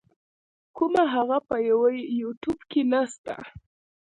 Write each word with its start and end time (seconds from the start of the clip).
کوومه 0.75 1.03
هغه 1.15 1.37
په 1.47 1.55
یو 1.69 1.79
يټیوب 2.21 2.59
کی 2.71 2.81
نسته. 2.91 3.35